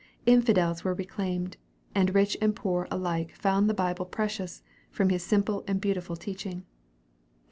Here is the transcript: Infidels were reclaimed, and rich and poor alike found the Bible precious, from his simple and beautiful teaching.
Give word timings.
Infidels 0.25 0.83
were 0.83 0.95
reclaimed, 0.95 1.57
and 1.93 2.15
rich 2.15 2.35
and 2.41 2.55
poor 2.55 2.87
alike 2.89 3.35
found 3.35 3.69
the 3.69 3.73
Bible 3.75 4.03
precious, 4.05 4.63
from 4.89 5.09
his 5.11 5.21
simple 5.21 5.63
and 5.67 5.79
beautiful 5.79 6.15
teaching. 6.15 6.65